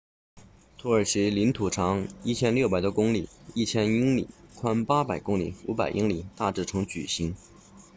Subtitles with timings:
[0.79, 7.35] 土耳其领土长 1,600 多公里 1,000 英里宽800公里500英里大致呈矩形